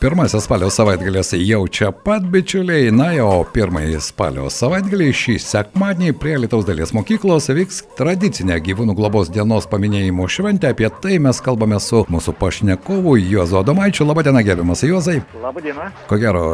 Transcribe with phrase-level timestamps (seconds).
[0.00, 6.36] pirmasis spalio savaitgalis jau čia pat, bičiuliai, na jau pirmąjį spalio savaitgalį šį sekmadienį prie
[6.42, 10.72] Lietuvos dalies mokyklos vyks tradicinė gyvūnų globos dienos paminėjimo šventė.
[10.72, 14.08] Apie tai mes kalbame su mūsų pašnekovu Juozo Adomaičiu.
[14.08, 15.20] Labadiena, gerbiamas Juozai.
[15.42, 15.90] Labadiena.
[16.08, 16.44] Ko gero,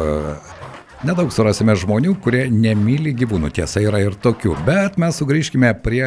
[1.07, 3.51] nedaug surasime žmonių, kurie nemyli gyvūnų.
[3.55, 4.55] Tiesa, yra ir tokių.
[4.67, 6.03] Bet mes sugrįžkime prie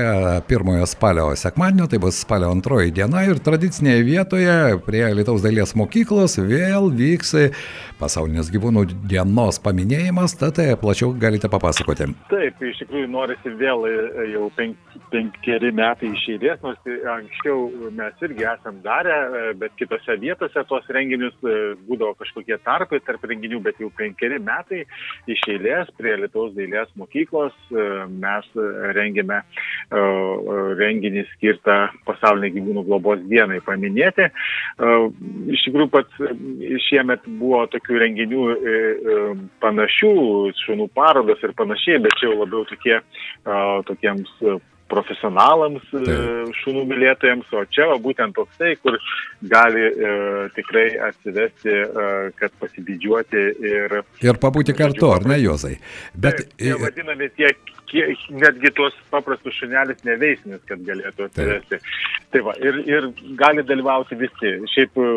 [0.49, 6.37] pirmojo spalio sekmadienio, tai bus spalio antroji diena ir tradicinėje vietoje prie Lietuvos dailės mokyklos
[6.43, 7.35] vėl vyks
[8.03, 12.11] pasaulinės gyvūnų dienos paminėjimas, tad tai plačiau galite papasakoti.
[12.33, 13.95] Taip, iš tikrųjų norisi vėl e,
[14.33, 20.19] jau penk, penkeri metai iš eilės, nors anksčiau mes irgi esam darę, e, bet kitose
[20.23, 24.82] vietose tuos renginius e, būdavo kažkokie tarpai tarp renginių, bet jau penkeri metai
[25.31, 28.49] iš eilės prie Lietuvos dailės mokyklos e, mes
[28.97, 30.05] rengėme e,
[30.81, 34.29] renginį skirtą pasaulinė gyvūnų globos dienai paminėti.
[34.29, 34.99] E,
[35.53, 36.21] Iš tikrųjų, pats
[36.87, 39.17] šiemet buvo tokių renginių e, e,
[39.63, 40.13] panašių,
[40.63, 43.59] šunų parodos ir panašiai, bet čia jau labiau tokie, e,
[43.89, 44.57] tokiems e,
[44.93, 46.55] profesionalams, e, Taip.
[46.61, 48.99] šunų mylėtojams, o čia va, būtent toksai, kur
[49.51, 50.15] gali e,
[50.57, 55.77] tikrai atsivesti, e, kad pasididžiuoti ir Ir pabūti kartu, ar ne, Juozai?
[56.15, 57.53] Bet Taip, tie vadinami tie,
[58.31, 61.81] netgi tuos paprastus šunelis neveisnis, kad galėtų atsivesti.
[62.33, 63.09] Tai va, ir, ir
[63.41, 64.55] gali dalyvauti visi.
[64.73, 65.09] Šiaip e,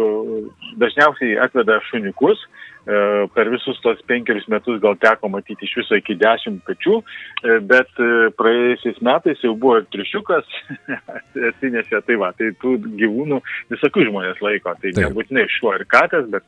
[0.81, 2.41] dažniausiai atveda šuniukus.
[2.85, 7.57] E, Per visus tos penkerius metus gal teko matyti iš viso iki dešimt kačių, e,
[7.71, 10.55] bet e, praėjusiais metais jau buvo ir triušiukas
[11.49, 13.41] atsinešė, tai va, tai tų gyvūnų
[13.73, 15.01] visokių žmonės laiko, tai Taip.
[15.07, 16.45] nebūtinai šuo ir katės, bet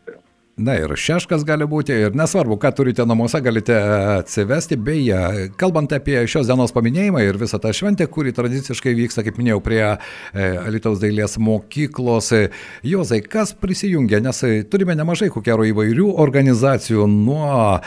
[0.58, 3.76] Na ir šeškas gali būti, ir nesvarbu, ką turite namuose, galite
[4.18, 4.74] atsivesti.
[4.82, 9.60] Beje, kalbant apie šios dienos paminėjimą ir visą tą šventę, kuri tradiciškai vyksta, kaip minėjau,
[9.62, 10.00] prie e,
[10.64, 12.32] Alitaus dailės mokyklos.
[12.34, 12.48] E,
[12.90, 17.78] Jozai, kas prisijungia, nes e, turime nemažai kokiero įvairių organizacijų, nuo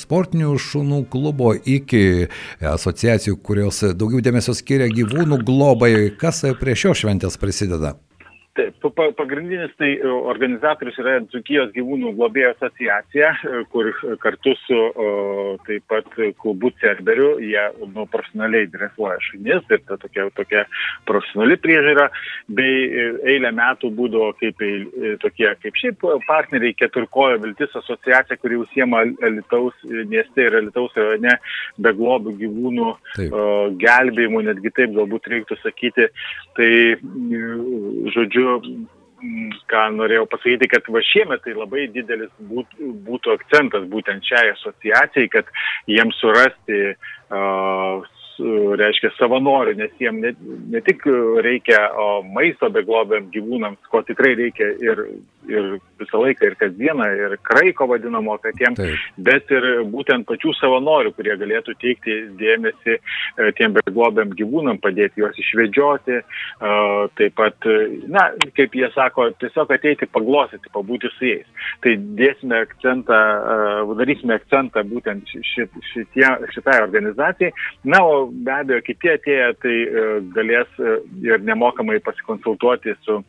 [0.00, 2.26] sportinių šunų klubo iki
[2.74, 5.94] asociacijų, kurios daugiau dėmesio skiria gyvūnų globai.
[6.18, 7.94] Kas prie šios šventės prisideda?
[8.54, 13.88] Taip, pa- pa- pagrindinis tai e, organizatorius yra Dzukijos gyvūnų globėjų asociacija, e, kur
[14.22, 15.06] kartu su o,
[15.66, 16.06] taip pat
[16.38, 17.64] klubu Cerberiu jie
[17.96, 20.62] nu, profesionaliai dresuoja šunis ir ta tokia, tokia
[21.08, 22.06] profesionali priežiūra,
[22.54, 24.62] bei e, eilę metų būdavo kaip
[25.24, 31.34] tokie, kaip šiaip partneriai keturkojo viltis asociacija, kuri užsiema Alitaus mieste ir Alitaus rajone
[31.82, 33.34] beglobių gyvūnų Taip.
[33.34, 33.50] o,
[33.82, 36.06] gelbėjimu, netgi taip galbūt reiktų sakyti.
[36.54, 36.70] Tai,
[38.14, 42.76] žodžiu, mm, ką norėjau pasakyti, kad va šiemet tai labai didelis būt,
[43.08, 45.50] būtų akcentas būtent šiai asociacijai, kad
[45.90, 48.04] jiems surasti, uh,
[48.38, 50.34] reiškia, savanorių, nes jiem ne,
[50.72, 51.04] ne tik
[51.44, 51.80] reikia
[52.34, 55.02] maisto beglobiam gyvūnams, ko tikrai reikia ir,
[55.48, 55.68] ir
[56.00, 58.76] visą laiką, ir kasdieną, ir kraiko vadinamo katėm,
[59.16, 65.38] bet ir būtent pačių savanorių, kurie galėtų teikti dėmesį e, tiem beglobiam gyvūnam, padėti juos
[65.38, 66.24] išvedžioti, e,
[67.20, 71.46] taip pat, e, na, kaip jie sako, tiesiog ateiti paglosyti, pabūti su jais.
[71.84, 77.52] Tai dėsime akcentą, e, darysime akcentą būtent ši- ši- šitie, šitai organizacijai.
[77.84, 80.04] Na, o be abejo, kiti atėję tai e,
[80.36, 80.96] galės e,
[81.26, 83.20] ir nemokamai pasikonsultuoti su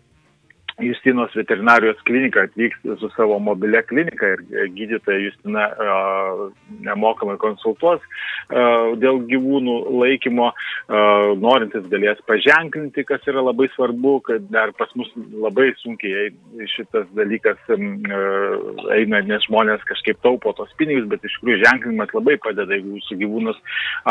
[0.79, 5.85] Justinos veterinarijos klinika atvyks su savo mobilia klinika ir e, gydytoja Justina e,
[6.83, 8.63] nemokamai konsultuos e,
[8.99, 10.51] dėl gyvūnų laikymo.
[11.41, 16.27] Norintis galės paženklinti, kas yra labai svarbu, kad dar pas mus labai sunkiai
[16.69, 22.77] šitas dalykas eina, nes žmonės kažkaip taupo tos pinigus, bet iš tikrųjų ženklinimas labai padeda,
[22.77, 23.57] jeigu jūsų gyvūnas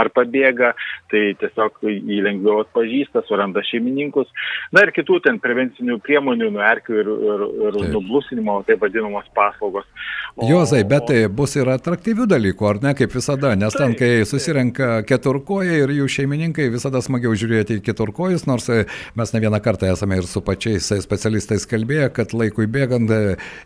[0.02, 0.72] ar pabėga,
[1.12, 4.26] tai tiesiog jį lengviau atpažįsta, suranda šeimininkus.
[4.74, 7.90] Na ir kitų ten prevencinių priemonių, nuo erkių ir, ir, ir Taip.
[7.96, 9.88] nublusinimo, taip vadinamos paslaugos.
[10.34, 14.10] Juozai, bet tai bus ir atraktyvių dalykų, ar ne, kaip visada, nes ten, Taip, kai
[14.16, 14.30] taip.
[14.32, 18.80] susirenka keturkojai ir jų šeimininkai, visada smagiau žiūrėti į keturkojus, nors e,
[19.14, 23.20] mes ne vieną kartą esame ir su pačiais e, specialistais kalbėję, kad laikui bėgant e,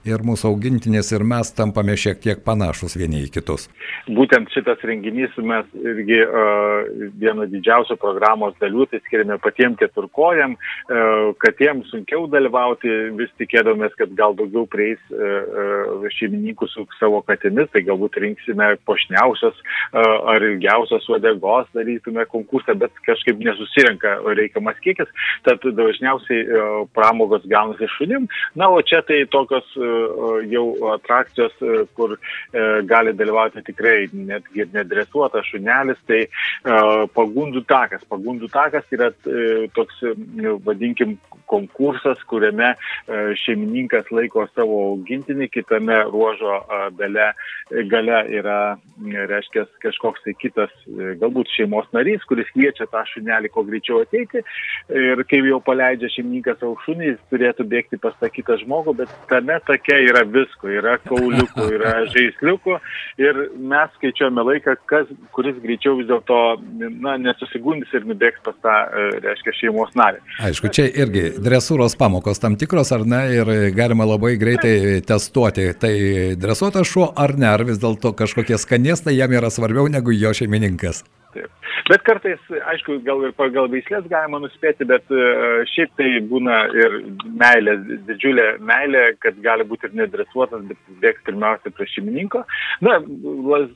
[0.08, 3.68] ir mūsų augintinės ir mes tampame šiek tiek panašus vieni į kitus.
[4.12, 6.84] Būtent šitas renginys mes irgi uh,
[7.20, 13.30] vieno didžiausių programos dalių, tai skiriame patiems keturkojam, uh, kad jiems sunkiau dalyvauti tai vis
[13.40, 15.00] tikėdomės, kad gal daugiau prieis
[16.18, 19.58] šeimininkų su savo katėmis, tai galbūt rinksime pošniausios
[19.92, 25.10] ar ilgiausios uodegos, darytume konkursą, bet kažkaip nesusirenka reikiamas kiekis,
[25.46, 28.28] tad dažniausiai pramogos gaunasi šunim.
[28.58, 29.68] Na, o čia tai tokios
[30.50, 31.56] jau atrakcijos,
[31.98, 32.16] kur
[32.88, 36.24] gali dalyvauti tikrai netgi ir nedresuotas šunelis, tai
[37.16, 38.04] pagundų takas.
[38.10, 39.10] Pagundų takas yra
[39.76, 40.02] toks,
[40.66, 41.16] vadinkim,
[41.48, 42.67] konkursas, kuriame
[43.44, 46.60] šeimininkas laiko savo augintinį, kitame ruožo
[46.98, 47.30] gale,
[47.90, 48.58] gale yra,
[49.30, 50.72] reiškia, kažkoks tai kitas,
[51.20, 54.42] galbūt šeimos narys, kuris kviečia tą šunelį kuo greičiau ateiti.
[54.92, 59.14] Ir kai jau paleidžia šeimininkas savo šunį, jis turėtų bėgti pas tą kitą žmogų, bet
[59.30, 62.78] tame take yra visko, yra kauliukų, yra žaisliukų.
[63.22, 66.40] Ir mes skaičiuojame laiką, kas, kuris greičiau vis dėlto
[67.24, 68.76] nesusigundys ir nubėgs pas tą,
[69.24, 70.22] reiškia, šeimos narį.
[70.48, 75.94] Aišku, čia irgi dresūros pamokos tam tikros, ar ne, ir galima labai greitai testuoti, tai
[76.40, 81.04] dresuotas šuo ar ne, ar vis dėlto kažkokie skanėstai jam yra svarbiau negu jo šeimininkas.
[81.34, 81.52] Taip.
[81.88, 82.40] Bet kartais,
[82.72, 85.08] aišku, gal ir pagal veislės galima nuspėti, bet
[85.72, 86.96] šiaip tai būna ir
[87.40, 92.42] meilė, didžiulė meilė, kad gali būti ir nedresuotas, bet bėgs pirmiausia prie šeimininko.
[92.84, 92.98] Na,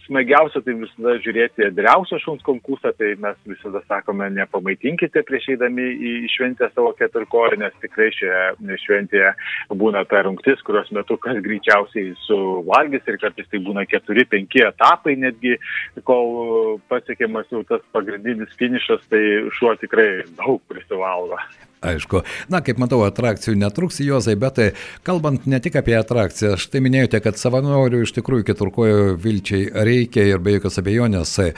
[0.06, 6.12] smagiausia tai visada žiūrėti driausio šuns konkursą, tai mes visada sakome, nepamaitinkite prieš eidami į
[6.34, 9.32] šventę savo keturkorį, nes tikrai šioje šventėje
[9.78, 15.16] būna ta rungtis, kurios metu kas greičiausiai suvalgys ir kartais tai būna keturi, penki etapai
[15.16, 15.56] netgi,
[16.08, 18.01] kol pasiekiamas jau tas pagrindinis
[18.58, 19.22] finišas, tai
[19.58, 21.38] šuo tikrai daug prisivalgo.
[21.82, 22.20] Aišku.
[22.46, 24.66] Na, kaip matau, atrakcijų netruks, Jozai, bet tai
[25.02, 30.38] kalbant ne tik apie atrakciją, štai minėjote, kad savanorių iš tikrųjų keturkojo vilčiai reikia ir
[30.38, 31.48] be jokios abejonės e,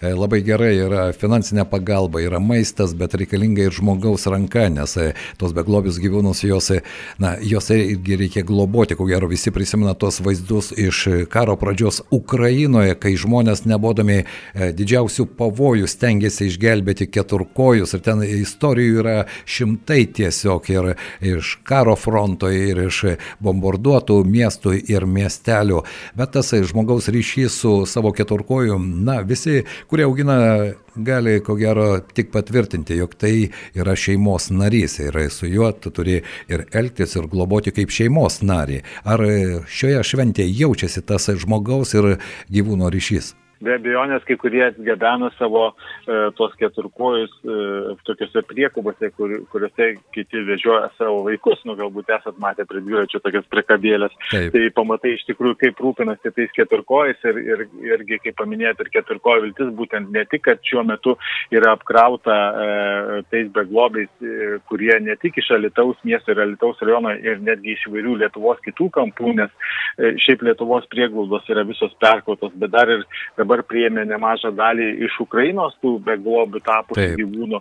[0.00, 5.52] labai gerai yra finansinė pagalba, yra maistas, bet reikalinga ir žmogaus ranka, nes e, tos
[5.52, 6.80] beglobius gyvūnus jos, e,
[7.20, 12.96] na, jos irgi reikia globoti, ko gero visi prisimena tos vaizdus iš karo pradžios Ukrainoje,
[13.04, 14.22] kai žmonės nebodami
[14.54, 21.96] didžiausių pavojų stengiasi išgelbėti keturkojus ir ten istorijų yra šimtai šimtai tiesiog ir iš karo
[21.96, 25.82] fronto, ir iš bombarduotų miestų ir miestelių.
[26.14, 32.30] Bet tas žmogaus ryšys su savo keturkoju, na, visi, kurie augina gali ko gero tik
[32.30, 37.72] patvirtinti, jog tai yra šeimos narys ir su juo tu turi ir elgtis, ir globoti
[37.74, 38.82] kaip šeimos narį.
[39.04, 39.20] Ar
[39.66, 42.18] šioje šventėje jaučiasi tas žmogaus ir
[42.50, 43.34] gyvūno ryšys?
[43.62, 47.58] Be abejonės, kai kurie atgabeno savo e, tos keturkojus e,
[48.06, 53.46] tokiuose priekubose, kur, kuriuose kiti vežioja savo vaikus, nu galbūt esat matę prie dviračio tokias
[53.52, 54.50] priekabėlės, Taip.
[54.54, 57.64] tai pamatai iš tikrųjų, kaip rūpinasi tais keturkojais ir, ir,
[57.94, 61.16] irgi, kaip paminėjote, ir keturkojo viltis būtent ne tik, kad šiuo metu
[61.54, 67.14] yra apkrauta e, tais beglobiais, e, kurie ne tik iš Alitaus miesto ir Alitaus rajono
[67.16, 69.54] ir netgi iš įvairių Lietuvos kitų kampų, nes
[69.96, 73.06] e, šiaip Lietuvos prieglaudos yra visos perkautos, bet dar ir
[73.44, 77.60] dabar priėmė nemažą dalį iš Ukrainos tų beglobių tapusių gyvūnų.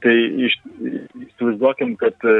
[0.00, 0.14] Tai
[0.48, 2.34] įsivaizduokim, kad e,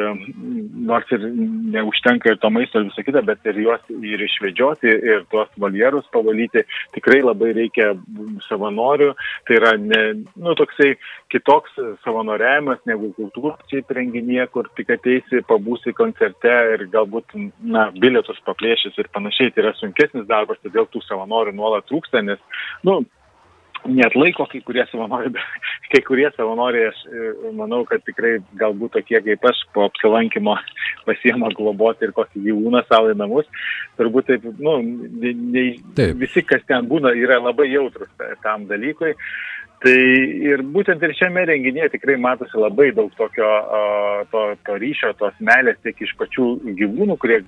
[0.88, 1.26] nors ir
[1.74, 6.08] neužtenka ir to maisto ir visą kitą, bet ir juos ir išvedžioti, ir tuos valjerus
[6.14, 6.64] pavalyti,
[6.96, 7.90] tikrai labai reikia
[8.46, 9.10] savanorių.
[9.44, 10.00] Tai yra ne,
[10.40, 10.94] nu, toksai
[11.32, 11.76] kitoks
[12.06, 19.12] savanoriavimas negu kultūros renginėje, kur tik ateisi, pabūsi koncerte ir galbūt, na, bilietus paplėšys ir
[19.12, 19.52] panašiai.
[19.52, 22.40] Tai yra sunkesnis darbas, todėl tų savanorių nuolat trūksta, nes,
[22.86, 23.00] nu,
[23.88, 25.44] net laiko kai kurie savanoriai,
[25.92, 30.56] kai kurie savanoriai, aš e, manau, kad tikrai galbūt tokie kaip aš po apsilankimo
[31.08, 33.48] pasiema globoti ir kokį gyvūną savo į namus.
[34.00, 35.64] Turbūt taip, nu, ne, ne,
[35.98, 36.18] taip.
[36.20, 38.12] visi, kas ten būna, yra labai jautrus
[38.44, 39.14] tam dalykui.
[39.80, 39.96] Tai
[40.44, 43.48] ir būtent ir šiame renginėje tikrai matosi labai daug tokio
[44.28, 47.38] to, to ryšio, tos meilės tiek iš pačių gyvūnų, kurie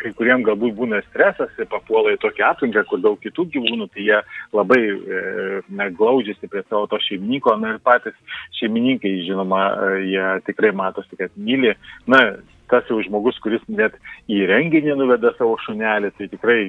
[0.00, 4.18] kai kuriem galbūt būna stresas, papuola į tokią aplinką, kur daug kitų gyvūnų, tai jie
[4.56, 8.16] labai e, glaudžiasi prie savo to šeimininko, na ir patys
[8.60, 11.74] šeimininkai, žinoma, e, jie tikrai matosi, kad myli,
[12.10, 12.22] na,
[12.70, 13.94] tas jau žmogus, kuris net
[14.32, 16.60] į renginį nuveda savo šunelį, tai tikrai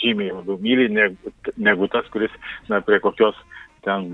[0.00, 2.34] žymiai labiau myli negu, negu tas, kuris
[2.70, 3.38] na, prie kokios
[3.86, 4.06] ten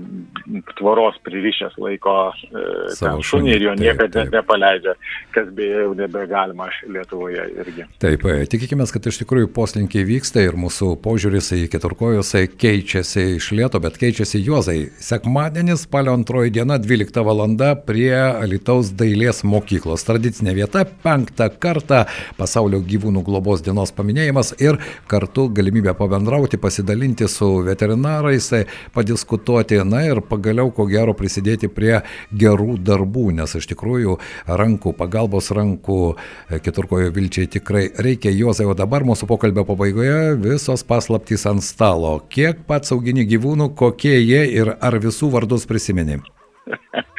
[0.77, 4.93] tvoros pririšęs laiko e, šunį ir jo niekada nepaleidžia,
[5.33, 7.85] kas beje jau nebegalima Lietuvoje irgi.
[8.03, 13.49] Taip, e, tikėkime, kad iš tikrųjų poslinkiai vyksta ir mūsų požiūris į keturkojus keičiasi iš
[13.57, 14.77] lieto, bet keičiasi juozai.
[15.01, 17.41] Sekmadienis, spalio antroji diena, 12 val.
[17.87, 20.05] prie Alitaus dailės mokyklos.
[20.05, 22.03] Tradicinė vieta, penktą kartą
[22.37, 24.77] pasaulio gyvūnų globos dienos paminėjimas ir
[25.09, 28.51] kartu galimybė pabendrauti, pasidalinti su veterinarais,
[28.93, 32.01] padiskutuoti investuoti, na ir pagaliau, ko gero, prisidėti prie
[32.31, 34.17] gerų darbų, nes iš tikrųjų
[34.47, 36.15] rankų, pagalbos rankų
[36.49, 38.31] e, keturkojo vilčiai tikrai reikia.
[38.31, 42.19] Juozai, o dabar mūsų pokalbio pabaigoje visos paslaptys ant stalo.
[42.29, 46.21] Kiek pats augini gyvūnų, kokie jie ir ar visų vardus prisimeni?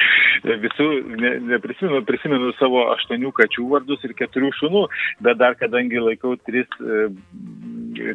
[0.44, 0.86] visų,
[1.20, 4.84] ne, neprisimenu, prisimenu savo aštuonių kačių vardus ir keturių šunų,
[5.24, 7.08] bet dar kadangi laikau tris, e,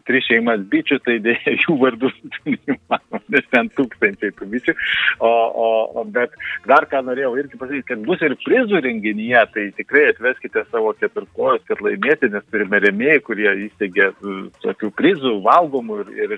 [0.08, 4.76] tris šeimas bičių, tai dėja jų vardus neįmanoma, nes ten tūkstančiai tų bičių.
[5.20, 5.70] O, o,
[6.02, 6.36] o, bet
[6.70, 11.66] dar ką norėjau irgi pasakyti, kad bus ir prizų renginyje, tai tikrai atveskite savo keturkojus,
[11.70, 16.38] kad laimėti, nes turime remėjai, kurie įsteigė e, tokių prizų, valgomų ir, ir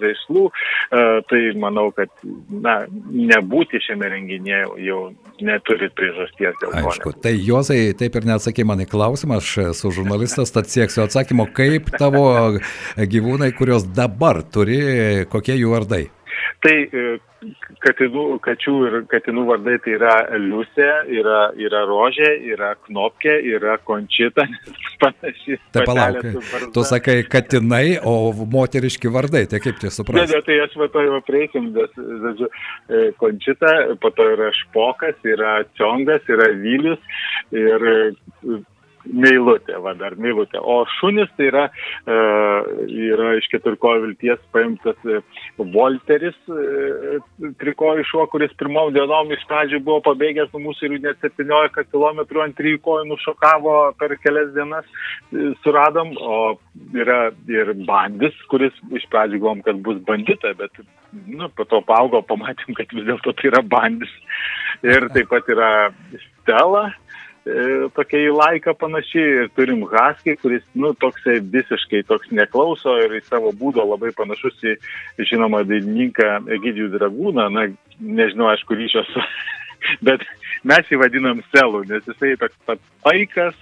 [0.00, 0.48] žaislų.
[0.48, 2.12] E, tai manau, kad
[2.50, 2.80] na,
[3.12, 6.80] nebūti šiame renginėje jau jau neturit priežasties dėl to.
[6.80, 11.48] Aišku, tai Jozai taip ir neatsakė man į klausimą, aš esu žurnalistas, tad sieksiu atsakymo,
[11.56, 12.26] kaip tavo
[12.98, 14.80] gyvūnai, kurios dabar turi,
[15.32, 16.04] kokie jų vardai.
[16.64, 17.06] Tai e,
[17.84, 24.46] katinų, kačių ir katinų vardai tai yra Liusė, yra, yra Rožė, yra Knopkė, yra Končita,
[25.02, 25.60] panašiai.
[25.74, 26.28] Tai palauk,
[26.74, 30.34] tu sakai katinai, o moteriški vardai, tai kaip čia suprasti?
[30.34, 33.72] Ne, ne, tai aš jau prieisim, bet, žodžiu, e, Končita,
[34.02, 37.02] po to yra Špokas, yra Ciongas, yra Vilius
[37.54, 37.90] ir
[39.04, 40.60] meilutė, va dar meilutė.
[40.60, 41.64] O šunis tai yra,
[42.06, 42.16] e,
[43.08, 45.20] yra iš keturkojo vilties paimtas e,
[45.58, 47.18] Volteris, e,
[47.60, 52.24] trikojo šuo, kuris pirmom dienom iš pradžių buvo pabėgęs nuo mūsų ir net 17 km
[52.44, 54.88] ant trijų kojų nušokavo per kelias dienas,
[55.32, 56.56] e, suradom, o
[56.96, 60.84] yra ir bandis, kuris iš pradžių galvom, kad bus bandita, bet
[61.26, 64.10] nu, po to paaugo, pamatėm, kad vis dėlto tai yra bandis.
[64.84, 65.70] Ir taip pat yra
[66.42, 66.88] Stela,
[67.44, 73.24] tokia į laiką panašiai ir turim Husky, kuris, nu, toksai visiškai toks neklauso ir į
[73.26, 74.76] savo būdo labai panašus į,
[75.28, 77.66] žinoma, dainininką Egidijų Dragūną, na,
[78.00, 79.12] nežinau, aišku, ryšios,
[80.08, 80.24] bet
[80.64, 83.58] mes jį vadinam Selu, nes jisai toks pat paikas,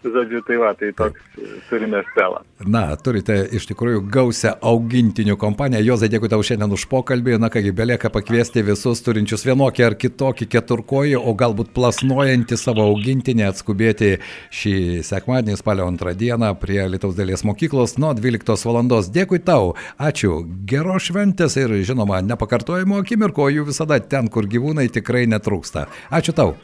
[0.00, 1.20] Žodžiu, tai va, tai toks
[1.68, 2.40] turime stelą.
[2.64, 5.82] Na, turite iš tikrųjų gausią augintinių kompaniją.
[5.84, 7.36] Jozai, dėkui tau šiandien už pokalbį.
[7.40, 13.46] Na kągi, belieka pakviesti visus turinčius vienokį ar kitokį keturkojį, o galbūt plasnuojantį savo augintinį
[13.50, 14.14] atskubėti
[14.56, 18.80] šį sekmadienį, spalio antrą dieną prie Lietuvos dalies mokyklos nuo 12 val.
[19.12, 25.26] Dėkui tau, ačiū, geros šventės ir žinoma, nepakartojimo akimirko, jų visada ten, kur gyvūnai tikrai
[25.28, 25.90] netrūksta.
[26.08, 26.56] Ačiū tau.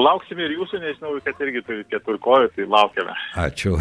[0.00, 3.16] Lauksime ir jūsų, nežinau, kad irgi turite keturkojų, tai laukiame.
[3.44, 3.76] Ačiū.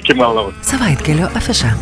[0.00, 0.56] Iki malonaus.
[0.64, 1.74] Savaitgalio afiša.